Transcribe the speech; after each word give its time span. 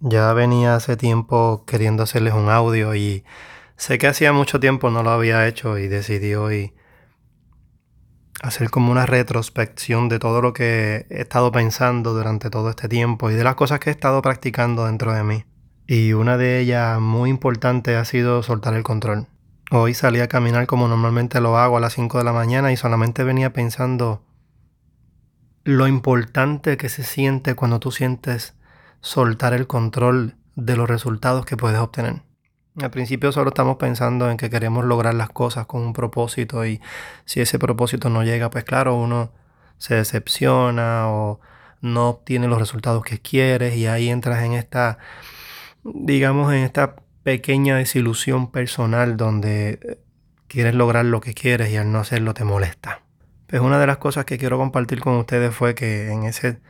Ya 0.00 0.32
venía 0.32 0.76
hace 0.76 0.96
tiempo 0.96 1.64
queriendo 1.66 2.04
hacerles 2.04 2.32
un 2.32 2.48
audio 2.48 2.94
y 2.94 3.22
sé 3.76 3.98
que 3.98 4.06
hacía 4.06 4.32
mucho 4.32 4.58
tiempo 4.58 4.90
no 4.90 5.02
lo 5.02 5.10
había 5.10 5.46
hecho 5.46 5.76
y 5.76 5.88
decidí 5.88 6.34
hoy 6.34 6.72
hacer 8.42 8.70
como 8.70 8.90
una 8.90 9.04
retrospección 9.04 10.08
de 10.08 10.18
todo 10.18 10.40
lo 10.40 10.54
que 10.54 11.06
he 11.10 11.20
estado 11.20 11.52
pensando 11.52 12.14
durante 12.14 12.48
todo 12.48 12.70
este 12.70 12.88
tiempo 12.88 13.30
y 13.30 13.34
de 13.34 13.44
las 13.44 13.56
cosas 13.56 13.78
que 13.78 13.90
he 13.90 13.92
estado 13.92 14.22
practicando 14.22 14.86
dentro 14.86 15.12
de 15.12 15.22
mí. 15.22 15.44
Y 15.86 16.14
una 16.14 16.38
de 16.38 16.60
ellas 16.60 16.98
muy 16.98 17.28
importante 17.28 17.96
ha 17.96 18.04
sido 18.06 18.42
soltar 18.42 18.72
el 18.72 18.82
control. 18.82 19.26
Hoy 19.70 19.92
salí 19.92 20.20
a 20.20 20.28
caminar 20.28 20.66
como 20.66 20.88
normalmente 20.88 21.42
lo 21.42 21.58
hago 21.58 21.76
a 21.76 21.80
las 21.80 21.92
5 21.92 22.16
de 22.16 22.24
la 22.24 22.32
mañana 22.32 22.72
y 22.72 22.78
solamente 22.78 23.22
venía 23.22 23.52
pensando 23.52 24.22
lo 25.64 25.86
importante 25.86 26.78
que 26.78 26.88
se 26.88 27.02
siente 27.02 27.54
cuando 27.54 27.80
tú 27.80 27.90
sientes 27.90 28.54
soltar 29.00 29.52
el 29.52 29.66
control 29.66 30.36
de 30.56 30.76
los 30.76 30.88
resultados 30.88 31.46
que 31.46 31.56
puedes 31.56 31.78
obtener. 31.78 32.22
Al 32.80 32.90
principio 32.90 33.32
solo 33.32 33.50
estamos 33.50 33.76
pensando 33.76 34.30
en 34.30 34.36
que 34.36 34.48
queremos 34.48 34.84
lograr 34.84 35.14
las 35.14 35.30
cosas 35.30 35.66
con 35.66 35.82
un 35.82 35.92
propósito 35.92 36.64
y 36.64 36.80
si 37.24 37.40
ese 37.40 37.58
propósito 37.58 38.08
no 38.10 38.22
llega, 38.22 38.48
pues 38.50 38.64
claro, 38.64 38.96
uno 38.96 39.32
se 39.78 39.94
decepciona 39.94 41.08
o 41.08 41.40
no 41.80 42.10
obtiene 42.10 42.46
los 42.46 42.58
resultados 42.58 43.02
que 43.02 43.18
quieres 43.20 43.76
y 43.76 43.86
ahí 43.86 44.08
entras 44.08 44.44
en 44.44 44.52
esta, 44.52 44.98
digamos, 45.82 46.52
en 46.52 46.60
esta 46.60 46.96
pequeña 47.22 47.76
desilusión 47.76 48.50
personal 48.50 49.16
donde 49.16 50.00
quieres 50.46 50.74
lograr 50.74 51.04
lo 51.04 51.20
que 51.20 51.34
quieres 51.34 51.70
y 51.70 51.76
al 51.76 51.90
no 51.90 51.98
hacerlo 51.98 52.34
te 52.34 52.44
molesta. 52.44 53.02
Pues 53.46 53.60
una 53.62 53.80
de 53.80 53.86
las 53.86 53.98
cosas 53.98 54.24
que 54.26 54.38
quiero 54.38 54.58
compartir 54.58 55.00
con 55.00 55.16
ustedes 55.16 55.54
fue 55.54 55.74
que 55.74 56.10
en 56.10 56.24
ese 56.24 56.60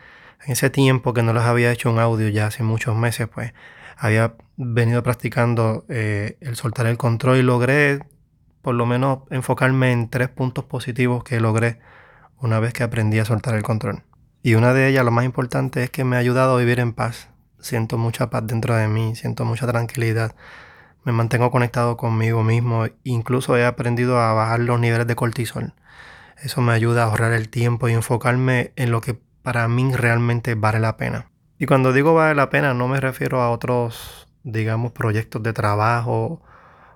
en 0.44 0.52
ese 0.52 0.70
tiempo 0.70 1.12
que 1.12 1.22
no 1.22 1.32
les 1.32 1.42
había 1.42 1.72
hecho 1.72 1.90
un 1.90 1.98
audio 1.98 2.28
ya 2.28 2.46
hace 2.46 2.62
muchos 2.62 2.96
meses, 2.96 3.28
pues 3.28 3.52
había 3.96 4.34
venido 4.56 5.02
practicando 5.02 5.84
eh, 5.88 6.36
el 6.40 6.56
soltar 6.56 6.86
el 6.86 6.96
control 6.96 7.38
y 7.38 7.42
logré 7.42 8.00
por 8.62 8.74
lo 8.74 8.86
menos 8.86 9.20
enfocarme 9.30 9.92
en 9.92 10.08
tres 10.08 10.28
puntos 10.28 10.64
positivos 10.64 11.24
que 11.24 11.40
logré 11.40 11.78
una 12.38 12.60
vez 12.60 12.72
que 12.72 12.82
aprendí 12.82 13.18
a 13.18 13.24
soltar 13.24 13.54
el 13.54 13.62
control. 13.62 14.02
Y 14.42 14.54
una 14.54 14.72
de 14.72 14.88
ellas, 14.88 15.04
lo 15.04 15.10
más 15.10 15.24
importante, 15.24 15.82
es 15.84 15.90
que 15.90 16.04
me 16.04 16.16
ha 16.16 16.18
ayudado 16.18 16.56
a 16.56 16.58
vivir 16.58 16.80
en 16.80 16.94
paz. 16.94 17.28
Siento 17.58 17.98
mucha 17.98 18.30
paz 18.30 18.46
dentro 18.46 18.74
de 18.74 18.88
mí, 18.88 19.14
siento 19.14 19.44
mucha 19.44 19.66
tranquilidad. 19.66 20.34
Me 21.04 21.12
mantengo 21.12 21.50
conectado 21.50 21.98
conmigo 21.98 22.42
mismo. 22.42 22.86
Incluso 23.04 23.56
he 23.56 23.66
aprendido 23.66 24.18
a 24.18 24.32
bajar 24.32 24.60
los 24.60 24.80
niveles 24.80 25.06
de 25.06 25.16
cortisol. 25.16 25.74
Eso 26.42 26.62
me 26.62 26.72
ayuda 26.72 27.02
a 27.02 27.06
ahorrar 27.06 27.32
el 27.32 27.50
tiempo 27.50 27.88
y 27.88 27.92
enfocarme 27.92 28.72
en 28.76 28.90
lo 28.90 29.02
que 29.02 29.20
para 29.42 29.68
mí 29.68 29.92
realmente 29.94 30.54
vale 30.54 30.80
la 30.80 30.96
pena. 30.96 31.30
Y 31.58 31.66
cuando 31.66 31.92
digo 31.92 32.14
vale 32.14 32.34
la 32.34 32.50
pena 32.50 32.74
no 32.74 32.88
me 32.88 33.00
refiero 33.00 33.40
a 33.42 33.50
otros, 33.50 34.28
digamos, 34.42 34.92
proyectos 34.92 35.42
de 35.42 35.52
trabajo 35.52 36.42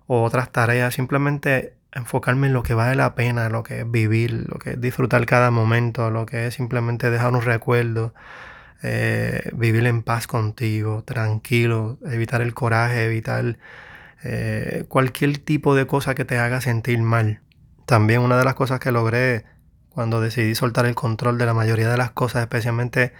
o 0.06 0.22
otras 0.22 0.50
tareas, 0.52 0.94
simplemente 0.94 1.74
enfocarme 1.92 2.48
en 2.48 2.52
lo 2.52 2.62
que 2.62 2.74
vale 2.74 2.96
la 2.96 3.14
pena, 3.14 3.48
lo 3.48 3.62
que 3.62 3.80
es 3.80 3.90
vivir, 3.90 4.46
lo 4.48 4.58
que 4.58 4.70
es 4.70 4.80
disfrutar 4.80 5.24
cada 5.26 5.50
momento, 5.50 6.10
lo 6.10 6.26
que 6.26 6.46
es 6.46 6.54
simplemente 6.54 7.10
dejar 7.10 7.32
un 7.32 7.42
recuerdo, 7.42 8.14
eh, 8.82 9.50
vivir 9.54 9.86
en 9.86 10.02
paz 10.02 10.26
contigo, 10.26 11.04
tranquilo, 11.04 11.98
evitar 12.06 12.42
el 12.42 12.52
coraje, 12.52 13.04
evitar 13.06 13.58
eh, 14.24 14.84
cualquier 14.88 15.38
tipo 15.38 15.74
de 15.74 15.86
cosa 15.86 16.14
que 16.14 16.24
te 16.24 16.38
haga 16.38 16.60
sentir 16.60 17.00
mal. 17.00 17.40
También 17.86 18.20
una 18.20 18.38
de 18.38 18.44
las 18.44 18.54
cosas 18.54 18.80
que 18.80 18.92
logré 18.92 19.44
cuando 19.94 20.20
decidí 20.20 20.54
soltar 20.54 20.86
el 20.86 20.94
control 20.94 21.38
de 21.38 21.46
la 21.46 21.54
mayoría 21.54 21.88
de 21.88 21.96
las 21.96 22.10
cosas, 22.10 22.42
especialmente 22.42 23.12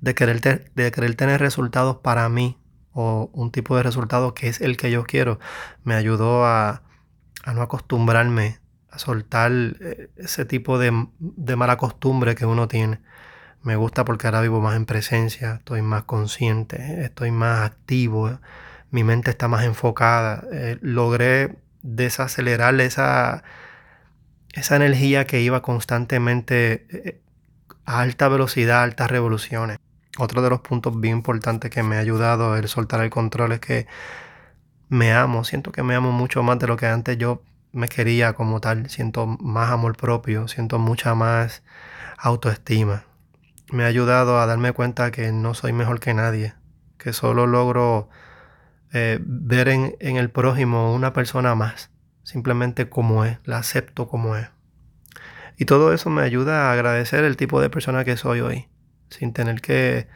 de 0.00 0.14
querer, 0.14 0.40
de 0.74 0.92
querer 0.92 1.14
tener 1.14 1.40
resultados 1.40 1.96
para 1.96 2.28
mí 2.28 2.58
o 2.92 3.30
un 3.32 3.50
tipo 3.50 3.76
de 3.76 3.82
resultado 3.82 4.34
que 4.34 4.48
es 4.48 4.60
el 4.60 4.76
que 4.76 4.90
yo 4.90 5.04
quiero, 5.04 5.38
me 5.84 5.94
ayudó 5.94 6.44
a, 6.44 6.82
no 7.54 7.62
acostumbrarme 7.62 8.58
a 8.90 8.98
soltar 8.98 9.52
eh, 9.52 10.10
ese 10.16 10.44
tipo 10.44 10.78
de, 10.78 11.08
de 11.18 11.56
mala 11.56 11.76
costumbre 11.76 12.34
que 12.34 12.46
uno 12.46 12.68
tiene. 12.68 13.00
Me 13.62 13.76
gusta 13.76 14.04
porque 14.04 14.26
ahora 14.26 14.40
vivo 14.40 14.60
más 14.60 14.76
en 14.76 14.86
presencia, 14.86 15.56
estoy 15.56 15.82
más 15.82 16.04
consciente, 16.04 17.04
estoy 17.04 17.30
más 17.30 17.60
activo, 17.60 18.38
mi 18.90 19.04
mente 19.04 19.30
está 19.30 19.48
más 19.48 19.64
enfocada. 19.64 20.44
Eh, 20.52 20.78
logré 20.80 21.56
desacelerar 21.82 22.78
esa, 22.80 23.42
esa 24.52 24.76
energía 24.76 25.26
que 25.26 25.40
iba 25.40 25.62
constantemente 25.62 26.86
eh, 26.90 27.20
a 27.84 28.00
alta 28.00 28.28
velocidad, 28.28 28.80
a 28.80 28.82
altas 28.82 29.10
revoluciones. 29.10 29.78
Otro 30.18 30.42
de 30.42 30.50
los 30.50 30.60
puntos 30.60 31.00
bien 31.00 31.18
importantes 31.18 31.70
que 31.70 31.82
me 31.82 31.96
ha 31.96 32.00
ayudado 32.00 32.56
el 32.56 32.68
soltar 32.68 33.00
el 33.00 33.10
control 33.10 33.52
es 33.52 33.60
que 33.60 33.86
me 34.88 35.12
amo, 35.12 35.44
siento 35.44 35.70
que 35.72 35.82
me 35.82 35.94
amo 35.94 36.10
mucho 36.10 36.42
más 36.42 36.58
de 36.58 36.66
lo 36.66 36.76
que 36.76 36.86
antes 36.86 37.16
yo 37.16 37.42
me 37.72 37.88
quería 37.88 38.32
como 38.32 38.60
tal, 38.60 38.90
siento 38.90 39.26
más 39.26 39.70
amor 39.70 39.96
propio, 39.96 40.48
siento 40.48 40.78
mucha 40.78 41.14
más 41.14 41.62
autoestima. 42.18 43.04
Me 43.70 43.84
ha 43.84 43.86
ayudado 43.86 44.40
a 44.40 44.46
darme 44.46 44.72
cuenta 44.72 45.12
que 45.12 45.30
no 45.30 45.54
soy 45.54 45.72
mejor 45.72 46.00
que 46.00 46.12
nadie, 46.12 46.54
que 46.98 47.12
solo 47.12 47.46
logro 47.46 48.08
eh, 48.92 49.20
ver 49.22 49.68
en, 49.68 49.96
en 50.00 50.16
el 50.16 50.30
prójimo 50.30 50.92
una 50.92 51.12
persona 51.12 51.54
más 51.54 51.90
simplemente 52.30 52.88
como 52.88 53.24
es, 53.24 53.38
la 53.44 53.58
acepto 53.58 54.06
como 54.06 54.36
es. 54.36 54.48
Y 55.58 55.64
todo 55.64 55.92
eso 55.92 56.10
me 56.10 56.22
ayuda 56.22 56.68
a 56.68 56.72
agradecer 56.72 57.24
el 57.24 57.36
tipo 57.36 57.60
de 57.60 57.70
persona 57.70 58.04
que 58.04 58.16
soy 58.16 58.40
hoy, 58.40 58.68
sin 59.08 59.32
tener 59.32 59.60
que 59.60 60.06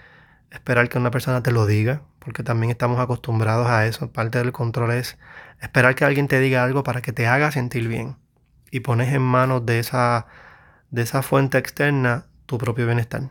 esperar 0.53 0.89
que 0.89 0.97
una 0.97 1.11
persona 1.11 1.43
te 1.43 1.51
lo 1.51 1.67
diga, 1.67 2.03
porque 2.21 2.45
también 2.45 2.71
estamos 2.71 3.01
acostumbrados 3.01 3.67
a 3.67 3.85
eso. 3.87 4.13
Parte 4.13 4.39
del 4.39 4.53
control 4.53 4.93
es 4.93 5.19
esperar 5.61 5.97
que 5.97 6.05
alguien 6.05 6.29
te 6.29 6.39
diga 6.39 6.63
algo 6.63 6.85
para 6.85 7.03
que 7.03 7.13
te 7.13 7.27
haga 7.27 7.51
sentir 7.51 7.89
bien. 7.89 8.17
Y 8.71 8.81
pones 8.81 9.13
en 9.13 9.23
manos 9.23 9.67
de 9.67 9.81
esa, 9.81 10.27
de 10.91 11.03
esa 11.03 11.23
fuente 11.23 11.59
externa 11.59 12.27
tu 12.47 12.59
propio 12.59 12.87
bienestar. 12.87 13.31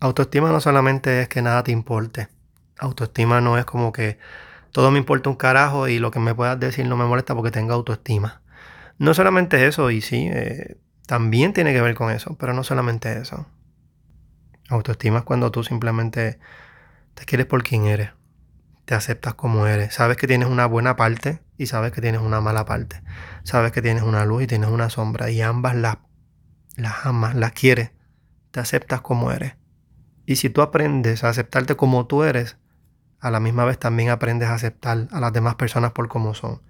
Autoestima 0.00 0.50
no 0.50 0.60
solamente 0.60 1.22
es 1.22 1.28
que 1.28 1.42
nada 1.42 1.62
te 1.62 1.70
importe. 1.70 2.26
Autoestima 2.78 3.40
no 3.40 3.56
es 3.56 3.64
como 3.64 3.92
que 3.92 4.18
todo 4.74 4.90
me 4.90 4.98
importa 4.98 5.30
un 5.30 5.36
carajo 5.36 5.86
y 5.86 6.00
lo 6.00 6.10
que 6.10 6.18
me 6.18 6.34
puedas 6.34 6.58
decir 6.58 6.84
no 6.84 6.96
me 6.96 7.04
molesta 7.04 7.32
porque 7.36 7.52
tengo 7.52 7.72
autoestima. 7.74 8.42
No 8.98 9.14
solamente 9.14 9.68
eso, 9.68 9.92
y 9.92 10.00
sí, 10.00 10.28
eh, 10.32 10.78
también 11.06 11.52
tiene 11.52 11.72
que 11.72 11.80
ver 11.80 11.94
con 11.94 12.10
eso, 12.10 12.36
pero 12.40 12.54
no 12.54 12.64
solamente 12.64 13.16
eso. 13.16 13.46
Autoestima 14.68 15.18
es 15.18 15.24
cuando 15.24 15.52
tú 15.52 15.62
simplemente 15.62 16.40
te 17.14 17.24
quieres 17.24 17.46
por 17.46 17.62
quien 17.62 17.84
eres, 17.84 18.10
te 18.84 18.96
aceptas 18.96 19.34
como 19.34 19.68
eres, 19.68 19.94
sabes 19.94 20.16
que 20.16 20.26
tienes 20.26 20.48
una 20.48 20.66
buena 20.66 20.96
parte 20.96 21.40
y 21.56 21.66
sabes 21.66 21.92
que 21.92 22.00
tienes 22.00 22.20
una 22.20 22.40
mala 22.40 22.64
parte, 22.64 23.00
sabes 23.44 23.70
que 23.70 23.80
tienes 23.80 24.02
una 24.02 24.24
luz 24.24 24.42
y 24.42 24.48
tienes 24.48 24.70
una 24.70 24.90
sombra 24.90 25.30
y 25.30 25.40
ambas 25.40 25.76
las, 25.76 25.98
las 26.74 27.06
amas, 27.06 27.36
las 27.36 27.52
quieres, 27.52 27.92
te 28.50 28.58
aceptas 28.58 29.02
como 29.02 29.30
eres. 29.30 29.54
Y 30.26 30.34
si 30.34 30.50
tú 30.50 30.62
aprendes 30.62 31.22
a 31.22 31.28
aceptarte 31.28 31.76
como 31.76 32.08
tú 32.08 32.24
eres, 32.24 32.56
a 33.24 33.30
la 33.30 33.40
misma 33.40 33.64
vez 33.64 33.78
también 33.78 34.10
aprendes 34.10 34.50
a 34.50 34.54
aceptar 34.54 35.08
a 35.10 35.18
las 35.18 35.32
demás 35.32 35.54
personas 35.54 35.92
por 35.92 36.08
como 36.08 36.34
son. 36.34 36.60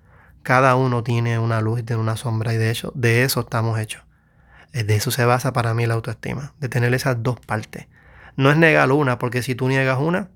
Cada 0.45 0.77
uno 0.77 1.03
tiene 1.03 1.41
una 1.41 1.61
luz 1.61 1.81
y 1.81 1.83
tiene 1.83 2.01
una 2.01 2.17
sombra 2.17 2.55
y 2.55 2.57
de 2.57 2.71
hecho, 2.71 2.93
de 2.95 3.25
eso 3.25 3.41
estamos 3.41 3.77
hechos. 3.81 4.05
Eh, 4.73 4.85
de 4.85 4.95
eso 4.95 5.11
se 5.11 5.25
basa 5.25 5.53
para 5.53 5.75
mí 5.75 5.85
la 5.85 5.95
autoestima, 5.95 6.55
de 6.61 6.69
tener 6.69 6.95
esas 6.95 7.21
dos 7.25 7.41
partes. 7.41 7.89
No 8.37 8.53
es 8.53 8.57
negar 8.57 8.93
una, 8.93 9.19
porque 9.19 9.43
si 9.43 9.57
tú 9.57 9.67
niegas 9.67 9.99
una, 9.99 10.31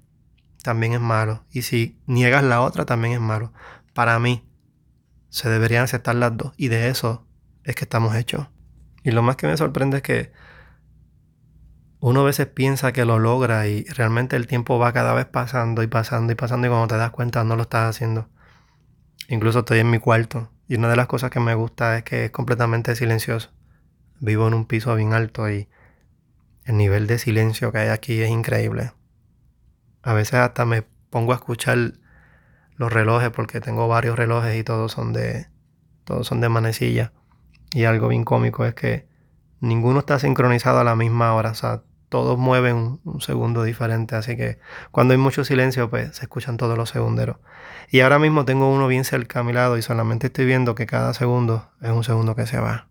también 0.64 0.92
es 0.92 1.00
malo. 1.00 1.44
Y 1.52 1.62
si 1.62 1.96
niegas 2.06 2.42
la 2.42 2.62
otra, 2.62 2.84
también 2.84 3.14
es 3.14 3.20
malo. 3.20 3.52
Para 3.94 4.18
mí, 4.18 4.44
se 5.28 5.48
deberían 5.48 5.84
aceptar 5.84 6.16
las 6.16 6.36
dos. 6.36 6.52
Y 6.56 6.66
de 6.66 6.88
eso 6.88 7.28
es 7.62 7.76
que 7.76 7.84
estamos 7.84 8.16
hechos. 8.16 8.48
Y 9.04 9.12
lo 9.12 9.22
más 9.22 9.36
que 9.36 9.46
me 9.46 9.56
sorprende 9.56 9.98
es 9.98 10.02
que 10.02 10.32
uno 12.00 12.20
a 12.20 12.24
veces 12.24 12.46
piensa 12.46 12.92
que 12.92 13.04
lo 13.04 13.18
logra 13.18 13.66
y 13.66 13.84
realmente 13.84 14.36
el 14.36 14.46
tiempo 14.46 14.78
va 14.78 14.92
cada 14.92 15.14
vez 15.14 15.26
pasando 15.26 15.82
y 15.82 15.88
pasando 15.88 16.32
y 16.32 16.36
pasando 16.36 16.66
y 16.66 16.70
cuando 16.70 16.88
te 16.88 16.96
das 16.96 17.10
cuenta 17.10 17.42
no 17.44 17.56
lo 17.56 17.62
estás 17.62 17.96
haciendo. 17.96 18.28
Incluso 19.28 19.60
estoy 19.60 19.80
en 19.80 19.90
mi 19.90 19.98
cuarto 19.98 20.50
y 20.68 20.76
una 20.76 20.88
de 20.88 20.96
las 20.96 21.08
cosas 21.08 21.30
que 21.30 21.40
me 21.40 21.54
gusta 21.54 21.98
es 21.98 22.04
que 22.04 22.26
es 22.26 22.30
completamente 22.30 22.94
silencioso. 22.94 23.50
Vivo 24.20 24.46
en 24.46 24.54
un 24.54 24.66
piso 24.66 24.94
bien 24.94 25.12
alto 25.12 25.50
y 25.50 25.68
el 26.64 26.76
nivel 26.76 27.06
de 27.06 27.18
silencio 27.18 27.72
que 27.72 27.78
hay 27.78 27.88
aquí 27.88 28.20
es 28.20 28.30
increíble. 28.30 28.92
A 30.02 30.12
veces 30.12 30.34
hasta 30.34 30.64
me 30.64 30.82
pongo 30.82 31.32
a 31.32 31.36
escuchar 31.36 31.94
los 32.76 32.92
relojes 32.92 33.30
porque 33.30 33.60
tengo 33.60 33.88
varios 33.88 34.16
relojes 34.16 34.56
y 34.56 34.62
todos 34.62 34.92
son 34.92 35.12
de 35.12 35.48
todos 36.04 36.26
son 36.26 36.40
de 36.40 36.48
manecilla. 36.48 37.12
Y 37.72 37.84
algo 37.84 38.08
bien 38.08 38.24
cómico 38.24 38.64
es 38.64 38.74
que 38.74 39.08
ninguno 39.60 39.98
está 40.00 40.18
sincronizado 40.18 40.78
a 40.78 40.84
la 40.84 40.96
misma 40.96 41.34
hora. 41.34 41.50
O 41.50 41.54
sea, 41.54 41.82
todos 42.08 42.38
mueven 42.38 43.00
un, 43.04 43.20
segundo 43.20 43.62
diferente, 43.62 44.16
así 44.16 44.36
que 44.36 44.58
cuando 44.90 45.12
hay 45.12 45.18
mucho 45.18 45.44
silencio, 45.44 45.90
pues 45.90 46.16
se 46.16 46.22
escuchan 46.22 46.56
todos 46.56 46.76
los 46.76 46.90
segunderos. 46.90 47.36
Y 47.90 48.00
ahora 48.00 48.18
mismo 48.18 48.44
tengo 48.44 48.72
uno 48.72 48.86
bien 48.86 49.04
cerca 49.04 49.40
a 49.40 49.42
mi 49.42 49.52
lado 49.52 49.78
y 49.78 49.82
solamente 49.82 50.28
estoy 50.28 50.46
viendo 50.46 50.74
que 50.74 50.86
cada 50.86 51.14
segundo 51.14 51.70
es 51.80 51.90
un 51.90 52.04
segundo 52.04 52.34
que 52.34 52.46
se 52.46 52.58
va. 52.58 52.88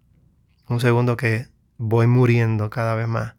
Un 0.70 0.80
segundo 0.80 1.18
que 1.18 1.48
voy 1.78 2.08
muriendo 2.08 2.70
cada 2.70 2.96
vez 2.96 3.08
más. 3.08 3.36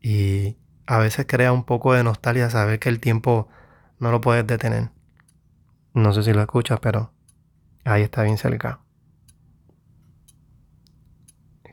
Y 0.00 0.56
a 0.86 0.98
veces 0.98 1.26
crea 1.28 1.52
un 1.52 1.64
poco 1.64 1.94
de 1.94 2.04
nostalgia 2.04 2.50
saber 2.50 2.78
que 2.78 2.88
el 2.88 3.00
tiempo 3.00 3.48
no 3.98 4.10
lo 4.10 4.20
puedes 4.20 4.46
detener. 4.46 4.90
No 5.94 6.12
sé 6.12 6.22
si 6.22 6.32
lo 6.32 6.40
escuchas, 6.40 6.80
pero 6.80 7.12
ahí 7.84 8.02
está 8.02 8.22
bien 8.22 8.38
cerca. 8.38 8.80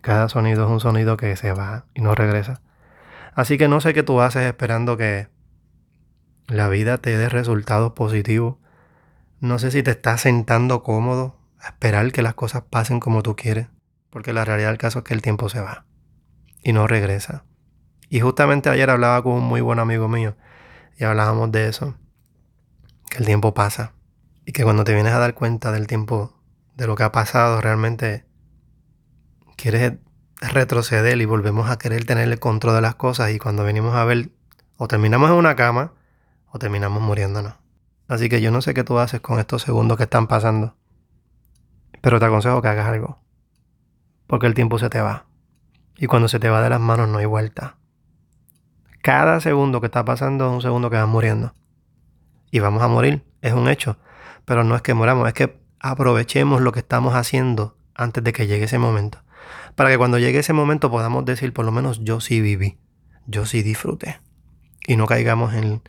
Cada 0.01 0.29
sonido 0.29 0.65
es 0.65 0.71
un 0.71 0.79
sonido 0.79 1.17
que 1.17 1.35
se 1.35 1.51
va 1.51 1.85
y 1.93 2.01
no 2.01 2.15
regresa. 2.15 2.61
Así 3.37 3.59
que 3.59 3.67
no 3.67 3.81
sé 3.81 3.93
qué 3.93 4.01
tú 4.01 4.19
haces 4.19 4.47
esperando 4.47 4.97
que 4.97 5.27
la 6.47 6.69
vida 6.69 6.97
te 6.97 7.15
dé 7.15 7.29
resultados 7.29 7.93
positivos. 7.93 8.55
No 9.39 9.59
sé 9.59 9.69
si 9.69 9.83
te 9.83 9.91
estás 9.91 10.21
sentando 10.21 10.81
cómodo 10.81 11.39
a 11.59 11.67
esperar 11.67 12.11
que 12.11 12.23
las 12.23 12.33
cosas 12.33 12.63
pasen 12.67 12.99
como 12.99 13.21
tú 13.21 13.35
quieres. 13.35 13.67
Porque 14.09 14.33
la 14.33 14.43
realidad 14.43 14.69
del 14.69 14.79
caso 14.79 14.99
es 14.99 15.05
que 15.05 15.13
el 15.13 15.21
tiempo 15.21 15.49
se 15.49 15.61
va 15.61 15.85
y 16.63 16.73
no 16.73 16.87
regresa. 16.87 17.43
Y 18.09 18.21
justamente 18.21 18.71
ayer 18.71 18.89
hablaba 18.89 19.21
con 19.21 19.33
un 19.33 19.43
muy 19.43 19.61
buen 19.61 19.77
amigo 19.77 20.07
mío 20.07 20.35
y 20.97 21.03
hablábamos 21.03 21.51
de 21.51 21.67
eso. 21.67 21.95
Que 23.07 23.19
el 23.19 23.27
tiempo 23.27 23.53
pasa. 23.53 23.93
Y 24.45 24.51
que 24.51 24.63
cuando 24.63 24.83
te 24.83 24.95
vienes 24.95 25.13
a 25.13 25.19
dar 25.19 25.35
cuenta 25.35 25.71
del 25.71 25.85
tiempo, 25.85 26.41
de 26.75 26.87
lo 26.87 26.95
que 26.95 27.03
ha 27.03 27.11
pasado, 27.11 27.61
realmente 27.61 28.25
quieres 29.57 29.93
retroceder 30.41 31.19
y 31.19 31.25
volvemos 31.25 31.69
a 31.69 31.77
querer 31.77 32.05
tener 32.05 32.29
el 32.31 32.39
control 32.39 32.75
de 32.75 32.81
las 32.81 32.95
cosas. 32.95 33.31
Y 33.31 33.39
cuando 33.39 33.63
venimos 33.63 33.95
a 33.95 34.05
ver, 34.05 34.29
o 34.77 34.87
terminamos 34.87 35.29
en 35.29 35.35
una 35.35 35.55
cama 35.55 35.93
o 36.51 36.59
terminamos 36.59 37.01
muriéndonos. 37.01 37.55
Así 38.07 38.29
que 38.29 38.41
yo 38.41 38.51
no 38.51 38.61
sé 38.61 38.73
qué 38.73 38.83
tú 38.83 38.99
haces 38.99 39.19
con 39.19 39.39
estos 39.39 39.63
segundos 39.63 39.97
que 39.97 40.03
están 40.03 40.27
pasando. 40.27 40.75
Pero 42.01 42.19
te 42.19 42.25
aconsejo 42.25 42.61
que 42.61 42.67
hagas 42.69 42.87
algo. 42.87 43.19
Porque 44.27 44.47
el 44.47 44.53
tiempo 44.53 44.79
se 44.79 44.89
te 44.89 45.01
va. 45.01 45.25
Y 45.97 46.07
cuando 46.07 46.27
se 46.27 46.39
te 46.39 46.49
va 46.49 46.61
de 46.61 46.69
las 46.69 46.79
manos 46.79 47.09
no 47.09 47.17
hay 47.17 47.25
vuelta. 47.25 47.77
Cada 49.01 49.39
segundo 49.39 49.81
que 49.81 49.87
está 49.87 50.05
pasando 50.05 50.47
es 50.47 50.53
un 50.53 50.61
segundo 50.61 50.89
que 50.89 50.97
vas 50.97 51.07
muriendo. 51.07 51.53
Y 52.51 52.59
vamos 52.59 52.81
a 52.81 52.87
morir, 52.87 53.25
es 53.41 53.53
un 53.53 53.67
hecho. 53.67 53.97
Pero 54.45 54.63
no 54.63 54.75
es 54.75 54.81
que 54.81 54.93
moramos, 54.93 55.27
es 55.27 55.33
que 55.33 55.59
aprovechemos 55.79 56.61
lo 56.61 56.71
que 56.71 56.79
estamos 56.79 57.15
haciendo 57.15 57.77
antes 57.95 58.23
de 58.23 58.31
que 58.31 58.47
llegue 58.47 58.65
ese 58.65 58.77
momento. 58.77 59.19
Para 59.77 59.91
que 59.91 59.99
cuando 59.99 60.17
llegue 60.17 60.39
ese 60.39 60.53
momento 60.53 60.89
podamos 60.89 61.23
decir, 61.23 61.53
por 61.53 61.63
lo 61.63 61.71
menos 61.71 62.03
yo 62.03 62.19
sí 62.19 62.41
viví, 62.41 62.79
yo 63.27 63.45
sí 63.45 63.61
disfruté. 63.61 64.19
Y 64.87 64.95
no 64.95 65.05
caigamos 65.05 65.53
en, 65.53 65.83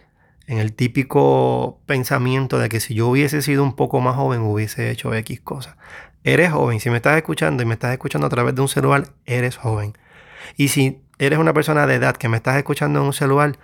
el 0.46 0.74
típico 0.74 1.80
pensamiento 1.86 2.58
de 2.58 2.68
que 2.68 2.80
si 2.80 2.92
yo 2.92 3.08
hubiese 3.08 3.40
sido 3.40 3.62
un 3.62 3.74
poco 3.74 4.02
más 4.02 4.14
joven 4.14 4.42
hubiese 4.42 4.90
hecho 4.90 5.14
X 5.14 5.40
cosas. 5.40 5.76
Eres 6.22 6.52
joven, 6.52 6.80
si 6.80 6.90
me 6.90 6.96
estás 6.96 7.16
escuchando 7.16 7.62
y 7.62 7.66
me 7.66 7.72
estás 7.72 7.92
escuchando 7.92 8.26
a 8.26 8.30
través 8.30 8.54
de 8.54 8.60
un 8.60 8.68
celular, 8.68 9.08
eres 9.24 9.56
joven. 9.56 9.96
Y 10.58 10.68
si 10.68 11.00
eres 11.18 11.38
una 11.38 11.54
persona 11.54 11.86
de 11.86 11.94
edad 11.94 12.14
que 12.14 12.28
me 12.28 12.36
estás 12.36 12.58
escuchando 12.58 13.00
en 13.00 13.06
un 13.06 13.14
celular, 13.14 13.58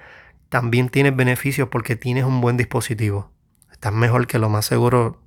también 0.48 0.88
tienes 0.88 1.14
beneficios 1.14 1.68
porque 1.68 1.96
tienes 1.96 2.24
un 2.24 2.40
buen 2.40 2.56
dispositivo. 2.56 3.30
Estás 3.72 3.92
mejor 3.92 4.26
que 4.26 4.38
lo 4.38 4.48
más 4.48 4.64
seguro 4.64 5.20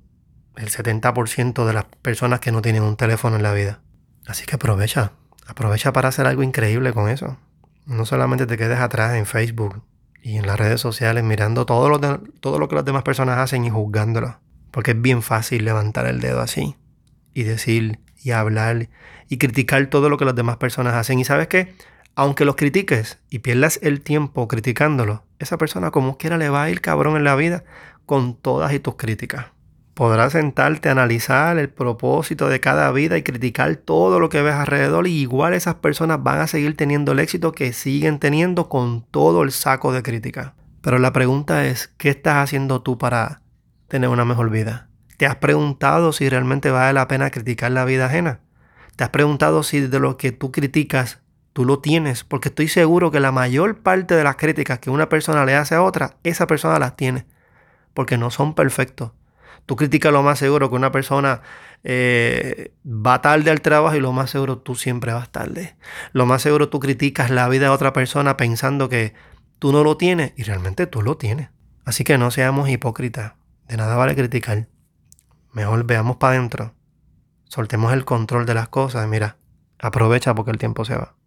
el 0.56 0.70
70% 0.70 1.64
de 1.66 1.72
las 1.72 1.84
personas 2.02 2.40
que 2.40 2.50
no 2.50 2.62
tienen 2.62 2.82
un 2.82 2.96
teléfono 2.96 3.36
en 3.36 3.44
la 3.44 3.52
vida. 3.52 3.80
Así 4.28 4.46
que 4.46 4.54
aprovecha, 4.54 5.12
aprovecha 5.46 5.92
para 5.92 6.08
hacer 6.08 6.26
algo 6.26 6.42
increíble 6.42 6.92
con 6.92 7.08
eso. 7.08 7.36
No 7.86 8.06
solamente 8.06 8.46
te 8.46 8.56
quedes 8.56 8.78
atrás 8.78 9.16
en 9.16 9.26
Facebook 9.26 9.82
y 10.22 10.36
en 10.36 10.46
las 10.46 10.58
redes 10.58 10.80
sociales 10.80 11.24
mirando 11.24 11.66
todo 11.66 11.88
lo, 11.88 11.98
todo 11.98 12.58
lo 12.58 12.68
que 12.68 12.76
las 12.76 12.84
demás 12.84 13.02
personas 13.02 13.38
hacen 13.38 13.64
y 13.64 13.70
juzgándolo. 13.70 14.38
Porque 14.70 14.92
es 14.92 15.00
bien 15.00 15.22
fácil 15.22 15.64
levantar 15.64 16.06
el 16.06 16.20
dedo 16.20 16.40
así 16.40 16.76
y 17.34 17.42
decir 17.42 17.98
y 18.22 18.30
hablar 18.30 18.88
y 19.28 19.38
criticar 19.38 19.86
todo 19.86 20.10
lo 20.10 20.18
que 20.18 20.26
las 20.26 20.36
demás 20.36 20.58
personas 20.58 20.94
hacen. 20.94 21.18
Y 21.18 21.24
sabes 21.24 21.48
qué? 21.48 21.74
aunque 22.18 22.44
los 22.44 22.56
critiques 22.56 23.20
y 23.30 23.38
pierdas 23.38 23.78
el 23.80 24.00
tiempo 24.00 24.48
criticándolo, 24.48 25.22
esa 25.38 25.56
persona 25.56 25.92
como 25.92 26.18
quiera 26.18 26.36
le 26.36 26.48
va 26.48 26.64
a 26.64 26.70
ir 26.70 26.80
cabrón 26.80 27.16
en 27.16 27.22
la 27.22 27.36
vida 27.36 27.62
con 28.06 28.34
todas 28.34 28.72
y 28.72 28.80
tus 28.80 28.96
críticas. 28.96 29.46
Podrás 29.98 30.30
sentarte 30.34 30.88
a 30.88 30.92
analizar 30.92 31.58
el 31.58 31.70
propósito 31.70 32.48
de 32.48 32.60
cada 32.60 32.92
vida 32.92 33.18
y 33.18 33.24
criticar 33.24 33.74
todo 33.74 34.20
lo 34.20 34.28
que 34.28 34.42
ves 34.42 34.54
alrededor 34.54 35.08
y 35.08 35.12
igual 35.14 35.54
esas 35.54 35.74
personas 35.74 36.22
van 36.22 36.38
a 36.38 36.46
seguir 36.46 36.76
teniendo 36.76 37.10
el 37.10 37.18
éxito 37.18 37.50
que 37.50 37.72
siguen 37.72 38.20
teniendo 38.20 38.68
con 38.68 39.02
todo 39.10 39.42
el 39.42 39.50
saco 39.50 39.92
de 39.92 40.04
crítica. 40.04 40.54
Pero 40.82 41.00
la 41.00 41.12
pregunta 41.12 41.66
es, 41.66 41.88
¿qué 41.98 42.10
estás 42.10 42.36
haciendo 42.36 42.80
tú 42.80 42.96
para 42.96 43.42
tener 43.88 44.08
una 44.08 44.24
mejor 44.24 44.50
vida? 44.50 44.88
¿Te 45.16 45.26
has 45.26 45.34
preguntado 45.34 46.12
si 46.12 46.28
realmente 46.28 46.70
vale 46.70 46.92
la 46.92 47.08
pena 47.08 47.32
criticar 47.32 47.72
la 47.72 47.84
vida 47.84 48.06
ajena? 48.06 48.38
¿Te 48.94 49.02
has 49.02 49.10
preguntado 49.10 49.64
si 49.64 49.80
de 49.80 49.98
lo 49.98 50.16
que 50.16 50.30
tú 50.30 50.52
criticas 50.52 51.22
tú 51.52 51.64
lo 51.64 51.80
tienes, 51.80 52.22
porque 52.22 52.50
estoy 52.50 52.68
seguro 52.68 53.10
que 53.10 53.18
la 53.18 53.32
mayor 53.32 53.80
parte 53.80 54.14
de 54.14 54.22
las 54.22 54.36
críticas 54.36 54.78
que 54.78 54.90
una 54.90 55.08
persona 55.08 55.44
le 55.44 55.56
hace 55.56 55.74
a 55.74 55.82
otra, 55.82 56.18
esa 56.22 56.46
persona 56.46 56.78
las 56.78 56.94
tiene, 56.94 57.26
porque 57.94 58.16
no 58.16 58.30
son 58.30 58.54
perfectos. 58.54 59.10
Tú 59.68 59.76
criticas 59.76 60.10
lo 60.14 60.22
más 60.22 60.38
seguro 60.38 60.70
que 60.70 60.76
una 60.76 60.90
persona 60.90 61.42
eh, 61.84 62.72
va 62.86 63.20
tarde 63.20 63.50
al 63.50 63.60
trabajo 63.60 63.94
y 63.94 64.00
lo 64.00 64.12
más 64.12 64.30
seguro 64.30 64.56
tú 64.56 64.74
siempre 64.74 65.12
vas 65.12 65.28
tarde. 65.28 65.76
Lo 66.12 66.24
más 66.24 66.40
seguro 66.40 66.70
tú 66.70 66.80
criticas 66.80 67.28
la 67.28 67.46
vida 67.50 67.66
de 67.66 67.72
otra 67.72 67.92
persona 67.92 68.38
pensando 68.38 68.88
que 68.88 69.12
tú 69.58 69.70
no 69.70 69.84
lo 69.84 69.98
tienes 69.98 70.32
y 70.36 70.44
realmente 70.44 70.86
tú 70.86 71.02
lo 71.02 71.18
tienes. 71.18 71.50
Así 71.84 72.02
que 72.02 72.16
no 72.16 72.30
seamos 72.30 72.70
hipócritas. 72.70 73.34
De 73.68 73.76
nada 73.76 73.94
vale 73.96 74.14
criticar. 74.14 74.68
Mejor 75.52 75.84
veamos 75.84 76.16
para 76.16 76.38
adentro. 76.38 76.74
Soltemos 77.44 77.92
el 77.92 78.06
control 78.06 78.46
de 78.46 78.54
las 78.54 78.70
cosas. 78.70 79.06
Mira, 79.06 79.36
aprovecha 79.78 80.34
porque 80.34 80.50
el 80.50 80.56
tiempo 80.56 80.86
se 80.86 80.94
va. 80.94 81.17